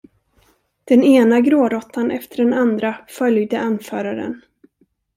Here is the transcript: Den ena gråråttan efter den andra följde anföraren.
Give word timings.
Den 0.85 1.03
ena 1.03 1.41
gråråttan 1.41 2.11
efter 2.11 2.37
den 2.37 2.53
andra 2.53 2.97
följde 3.07 3.59
anföraren. 3.59 4.41